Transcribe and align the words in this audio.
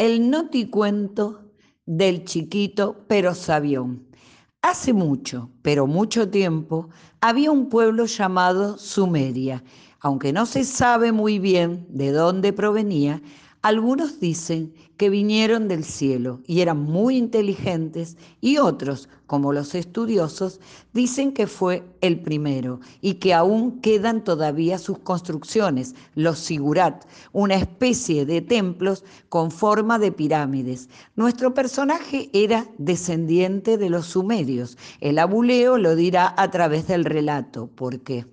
el 0.00 0.30
noticuento 0.30 1.52
del 1.84 2.24
chiquito 2.24 3.04
pero 3.06 3.34
sabión. 3.34 4.06
Hace 4.62 4.94
mucho, 4.94 5.50
pero 5.60 5.86
mucho 5.86 6.30
tiempo, 6.30 6.88
había 7.20 7.50
un 7.50 7.68
pueblo 7.68 8.06
llamado 8.06 8.78
Sumeria. 8.78 9.62
Aunque 10.00 10.32
no 10.32 10.46
se 10.46 10.64
sabe 10.64 11.12
muy 11.12 11.38
bien 11.38 11.86
de 11.90 12.12
dónde 12.12 12.54
provenía, 12.54 13.20
algunos 13.62 14.20
dicen 14.20 14.72
que 14.96 15.10
vinieron 15.10 15.68
del 15.68 15.84
cielo 15.84 16.40
y 16.46 16.62
eran 16.62 16.82
muy 16.82 17.18
inteligentes 17.18 18.16
y 18.40 18.56
otros, 18.56 19.08
como 19.26 19.52
los 19.52 19.74
estudiosos, 19.74 20.60
dicen 20.94 21.32
que 21.32 21.46
fue 21.46 21.84
el 22.00 22.20
primero 22.20 22.80
y 23.02 23.14
que 23.14 23.34
aún 23.34 23.80
quedan 23.82 24.24
todavía 24.24 24.78
sus 24.78 24.98
construcciones, 25.00 25.94
los 26.14 26.38
sigurat, 26.38 27.04
una 27.32 27.56
especie 27.56 28.24
de 28.24 28.40
templos 28.40 29.04
con 29.28 29.50
forma 29.50 29.98
de 29.98 30.10
pirámides. 30.10 30.88
Nuestro 31.14 31.52
personaje 31.52 32.30
era 32.32 32.66
descendiente 32.78 33.76
de 33.76 33.90
los 33.90 34.06
sumerios. 34.06 34.78
El 35.00 35.18
abuleo 35.18 35.76
lo 35.76 35.96
dirá 35.96 36.34
a 36.38 36.50
través 36.50 36.86
del 36.86 37.04
relato. 37.04 37.66
¿Por 37.66 38.00
qué? 38.00 38.24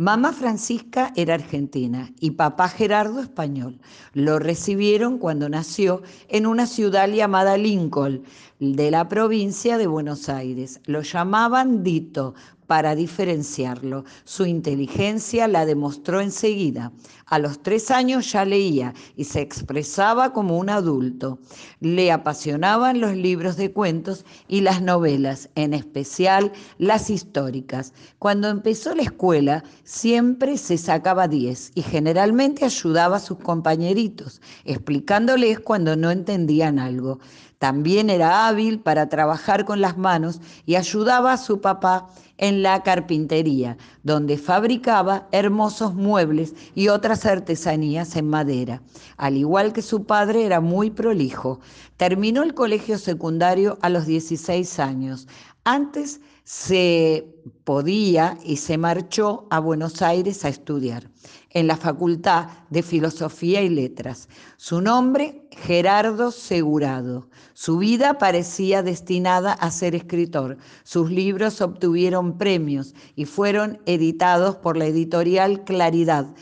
Mamá 0.00 0.32
Francisca 0.32 1.12
era 1.14 1.34
argentina 1.34 2.10
y 2.20 2.30
papá 2.30 2.70
Gerardo 2.70 3.20
español. 3.20 3.78
Lo 4.14 4.38
recibieron 4.38 5.18
cuando 5.18 5.50
nació 5.50 6.00
en 6.30 6.46
una 6.46 6.66
ciudad 6.66 7.06
llamada 7.06 7.58
Lincoln, 7.58 8.22
de 8.60 8.90
la 8.90 9.10
provincia 9.10 9.76
de 9.76 9.86
Buenos 9.86 10.30
Aires. 10.30 10.80
Lo 10.86 11.02
llamaban 11.02 11.82
Dito 11.82 12.34
para 12.70 12.94
diferenciarlo. 12.94 14.04
Su 14.22 14.46
inteligencia 14.46 15.48
la 15.48 15.66
demostró 15.66 16.20
enseguida. 16.20 16.92
A 17.26 17.40
los 17.40 17.64
tres 17.64 17.90
años 17.90 18.30
ya 18.30 18.44
leía 18.44 18.94
y 19.16 19.24
se 19.24 19.40
expresaba 19.40 20.32
como 20.32 20.56
un 20.56 20.70
adulto. 20.70 21.40
Le 21.80 22.12
apasionaban 22.12 23.00
los 23.00 23.16
libros 23.16 23.56
de 23.56 23.72
cuentos 23.72 24.24
y 24.46 24.60
las 24.60 24.82
novelas, 24.82 25.50
en 25.56 25.74
especial 25.74 26.52
las 26.78 27.10
históricas. 27.10 27.92
Cuando 28.20 28.48
empezó 28.48 28.94
la 28.94 29.02
escuela, 29.02 29.64
siempre 29.82 30.56
se 30.56 30.78
sacaba 30.78 31.26
diez 31.26 31.72
y 31.74 31.82
generalmente 31.82 32.64
ayudaba 32.64 33.16
a 33.16 33.20
sus 33.20 33.38
compañeritos, 33.38 34.40
explicándoles 34.64 35.58
cuando 35.58 35.96
no 35.96 36.12
entendían 36.12 36.78
algo. 36.78 37.18
También 37.60 38.08
era 38.08 38.48
hábil 38.48 38.80
para 38.80 39.10
trabajar 39.10 39.66
con 39.66 39.82
las 39.82 39.98
manos 39.98 40.40
y 40.64 40.76
ayudaba 40.76 41.34
a 41.34 41.36
su 41.36 41.60
papá 41.60 42.08
en 42.40 42.62
la 42.62 42.82
carpintería, 42.82 43.76
donde 44.02 44.38
fabricaba 44.38 45.28
hermosos 45.30 45.94
muebles 45.94 46.54
y 46.74 46.88
otras 46.88 47.26
artesanías 47.26 48.16
en 48.16 48.28
madera. 48.28 48.82
Al 49.18 49.36
igual 49.36 49.74
que 49.74 49.82
su 49.82 50.04
padre, 50.04 50.46
era 50.46 50.60
muy 50.60 50.90
prolijo. 50.90 51.60
Terminó 51.98 52.42
el 52.42 52.54
colegio 52.54 52.96
secundario 52.96 53.78
a 53.82 53.90
los 53.90 54.06
16 54.06 54.78
años. 54.78 55.28
Antes 55.64 56.20
se 56.50 57.32
podía 57.62 58.36
y 58.44 58.56
se 58.56 58.76
marchó 58.76 59.46
a 59.50 59.60
Buenos 59.60 60.02
Aires 60.02 60.44
a 60.44 60.48
estudiar 60.48 61.08
en 61.50 61.68
la 61.68 61.76
Facultad 61.76 62.48
de 62.70 62.82
Filosofía 62.82 63.62
y 63.62 63.68
Letras. 63.68 64.28
Su 64.56 64.80
nombre, 64.80 65.46
Gerardo 65.52 66.32
Segurado. 66.32 67.28
Su 67.54 67.78
vida 67.78 68.18
parecía 68.18 68.82
destinada 68.82 69.52
a 69.52 69.70
ser 69.70 69.94
escritor. 69.94 70.58
Sus 70.82 71.08
libros 71.12 71.60
obtuvieron 71.60 72.36
premios 72.36 72.96
y 73.14 73.26
fueron 73.26 73.80
editados 73.86 74.56
por 74.56 74.76
la 74.76 74.86
editorial 74.86 75.62
Claridad, 75.62 76.34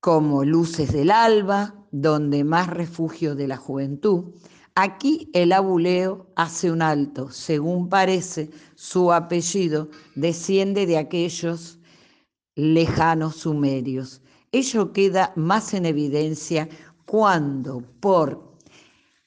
como 0.00 0.44
Luces 0.44 0.92
del 0.92 1.12
Alba, 1.12 1.76
Donde 1.92 2.42
más 2.42 2.66
refugio 2.66 3.36
de 3.36 3.46
la 3.46 3.56
juventud. 3.56 4.34
Aquí 4.74 5.28
el 5.32 5.52
abuleo 5.52 6.26
hace 6.36 6.70
un 6.70 6.82
alto. 6.82 7.30
Según 7.30 7.88
parece, 7.88 8.50
su 8.76 9.12
apellido 9.12 9.90
desciende 10.14 10.86
de 10.86 10.98
aquellos 10.98 11.78
lejanos 12.54 13.36
sumerios. 13.36 14.22
Ello 14.52 14.92
queda 14.92 15.32
más 15.36 15.74
en 15.74 15.86
evidencia 15.86 16.68
cuando 17.06 17.82
por 18.00 18.56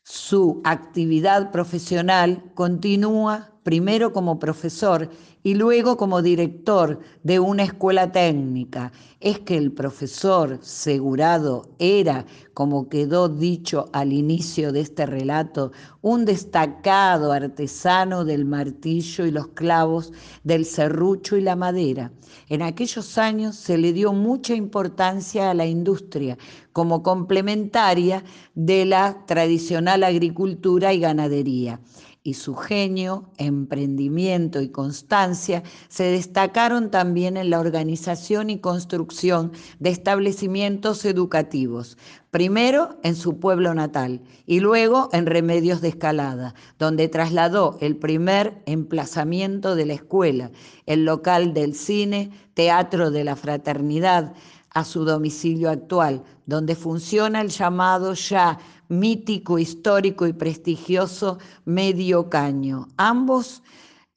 su 0.04 0.62
actividad 0.64 1.52
profesional 1.52 2.52
continúa 2.56 3.53
primero 3.64 4.12
como 4.12 4.40
profesor 4.40 5.10
y 5.42 5.56
luego 5.56 5.98
como 5.98 6.22
director 6.22 7.00
de 7.24 7.40
una 7.40 7.64
escuela 7.64 8.12
técnica. 8.12 8.92
Es 9.20 9.40
que 9.40 9.58
el 9.58 9.72
profesor 9.72 10.60
Segurado 10.62 11.70
era, 11.80 12.26
como 12.54 12.90
quedó 12.90 13.30
dicho 13.30 13.90
al 13.94 14.14
inicio 14.14 14.72
de 14.72 14.82
este 14.82 15.06
relato, 15.06 15.72
un 16.02 16.26
destacado 16.26 17.32
artesano 17.32 18.26
del 18.26 18.46
martillo 18.46 19.26
y 19.26 19.32
los 19.32 19.48
clavos, 19.50 20.12
del 20.44 20.66
serrucho 20.66 21.38
y 21.38 21.42
la 21.42 21.56
madera. 21.56 22.12
En 22.50 22.62
aquellos 22.62 23.18
años 23.18 23.56
se 23.56 23.78
le 23.78 23.94
dio 23.94 24.12
mucha 24.12 24.56
importancia 24.56 25.52
a 25.52 25.54
la 25.54 25.66
industria 25.66 26.38
como 26.74 27.04
complementaria 27.04 28.24
de 28.56 28.86
la 28.86 29.26
tradicional 29.26 30.04
agricultura 30.04 30.94
y 30.94 31.00
ganadería 31.00 31.80
y 32.24 32.36
su 32.36 32.56
genio, 32.56 33.30
emprendimiento 33.38 34.62
y 34.62 34.70
constancia 34.70 35.62
se 35.90 36.06
destacaron 36.06 36.90
también 36.90 37.36
en 37.36 37.50
la 37.50 37.60
organización 37.60 38.50
y 38.50 38.60
construcción 38.60 39.52
de 39.80 39.90
establecimientos 39.90 41.04
educativos, 41.04 41.98
primero 42.32 42.98
en 43.04 43.16
su 43.16 43.40
pueblo 43.40 43.74
natal 43.74 44.22
y 44.46 44.62
luego 44.62 45.10
en 45.12 45.26
Remedios 45.26 45.82
de 45.82 45.90
Escalada, 45.90 46.56
donde 46.80 47.10
trasladó 47.10 47.78
el 47.82 47.98
primer 47.98 48.62
emplazamiento 48.66 49.76
de 49.76 49.86
la 49.86 49.94
escuela, 49.94 50.52
el 50.86 51.04
local 51.04 51.54
del 51.54 51.76
cine, 51.76 52.32
Teatro 52.54 53.12
de 53.12 53.24
la 53.24 53.36
Fraternidad, 53.36 54.34
a 54.74 54.84
su 54.84 55.06
domicilio 55.06 55.70
actual, 55.70 56.24
donde 56.46 56.76
funciona 56.76 57.42
el 57.42 57.50
llamado 57.50 58.14
ya 58.14 58.58
mítico, 58.90 59.60
histórico 59.60 60.28
y 60.28 60.34
prestigioso 60.34 61.38
Medio 61.66 62.30
Caño. 62.30 62.88
Ambos 62.98 63.62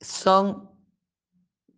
son 0.01 0.71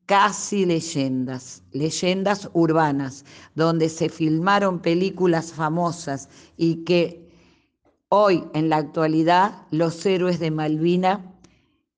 casi 0.07 0.65
leyendas, 0.65 1.63
leyendas 1.73 2.49
urbanas, 2.55 3.25
donde 3.55 3.89
se 3.89 4.09
filmaron 4.09 4.81
películas 4.81 5.53
famosas 5.53 6.29
y 6.57 6.85
que 6.85 7.29
hoy 8.09 8.45
en 8.55 8.71
la 8.71 8.79
actualidad 8.79 9.67
los 9.71 10.07
héroes 10.07 10.39
de 10.39 10.51
Malvina 10.51 11.38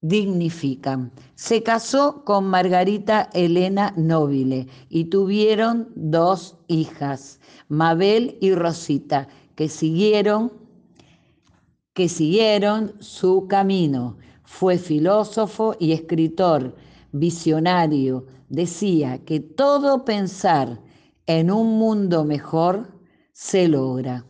dignifican. 0.00 1.12
Se 1.34 1.62
casó 1.62 2.24
con 2.24 2.46
Margarita 2.46 3.28
Elena 3.32 3.92
Nobile 3.96 4.66
y 4.88 5.04
tuvieron 5.04 5.88
dos 5.94 6.56
hijas, 6.68 7.40
Mabel 7.68 8.38
y 8.40 8.54
Rosita, 8.54 9.28
que 9.54 9.68
siguieron 9.68 10.52
que 11.92 12.08
siguieron 12.08 12.94
su 13.00 13.46
camino. 13.48 14.16
Fue 14.44 14.78
filósofo 14.78 15.76
y 15.78 15.92
escritor, 15.92 16.74
visionario. 17.12 18.26
Decía 18.48 19.18
que 19.24 19.40
todo 19.40 20.04
pensar 20.04 20.80
en 21.26 21.50
un 21.50 21.78
mundo 21.78 22.24
mejor 22.24 22.98
se 23.32 23.68
logra. 23.68 24.24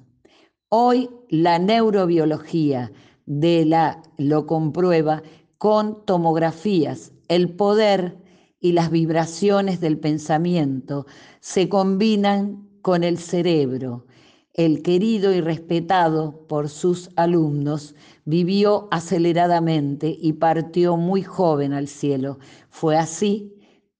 Hoy 0.68 1.10
la 1.28 1.58
neurobiología 1.58 2.92
de 3.26 3.64
la 3.64 4.02
lo 4.18 4.46
comprueba 4.46 5.22
con 5.60 6.06
tomografías. 6.06 7.12
El 7.28 7.50
poder 7.50 8.16
y 8.60 8.72
las 8.72 8.90
vibraciones 8.90 9.78
del 9.78 9.98
pensamiento 9.98 11.04
se 11.40 11.68
combinan 11.68 12.66
con 12.80 13.04
el 13.04 13.18
cerebro 13.18 14.06
el 14.54 14.82
querido 14.82 15.34
y 15.34 15.42
respetado 15.42 16.46
por 16.48 16.70
sus 16.70 17.10
alumnos, 17.16 17.94
vivió 18.24 18.88
aceleradamente 18.90 20.16
y 20.18 20.32
partió 20.32 20.96
muy 20.96 21.22
joven 21.22 21.74
al 21.74 21.88
cielo. 21.88 22.38
Fue 22.70 22.96
así 22.96 23.54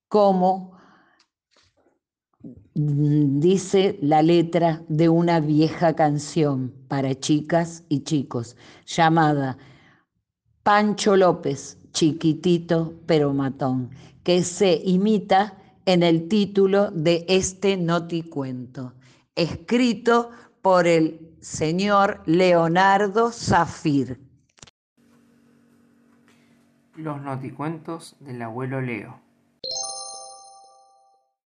como 0.09 0.79
dice 2.75 3.99
la 4.01 4.23
letra 4.23 4.83
de 4.89 5.11
una 5.11 5.41
vieja 5.41 5.95
canción 5.95 6.73
para 6.89 7.15
chicas 7.15 7.85
y 7.91 8.01
chicos 8.01 8.57
llamada 8.87 9.59
Pancho 10.63 11.17
López, 11.17 11.79
chiquitito 11.93 12.95
pero 13.07 13.33
matón, 13.33 13.91
que 14.23 14.45
se 14.45 14.81
imita 14.85 15.57
en 15.87 16.03
el 16.03 16.29
título 16.29 16.91
de 16.91 17.25
este 17.29 17.77
noticuento 17.77 18.95
escrito 19.35 20.31
por 20.61 20.87
el 20.87 21.35
señor 21.41 22.23
Leonardo 22.27 23.33
Zafir. 23.33 24.21
Los 26.97 27.23
noticuentos 27.23 28.17
del 28.21 28.43
abuelo 28.43 28.83
Leo. 28.83 29.30